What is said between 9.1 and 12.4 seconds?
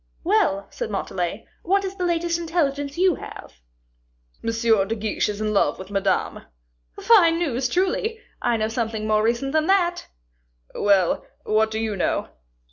recent than that." "Well, what do you know?"